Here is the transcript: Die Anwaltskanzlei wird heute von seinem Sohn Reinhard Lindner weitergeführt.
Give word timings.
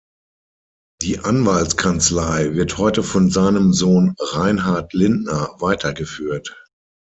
Die 1.03 1.19
Anwaltskanzlei 1.19 2.55
wird 2.55 2.79
heute 2.79 3.03
von 3.03 3.29
seinem 3.29 3.71
Sohn 3.71 4.15
Reinhard 4.17 4.93
Lindner 4.93 5.55
weitergeführt. 5.59 6.59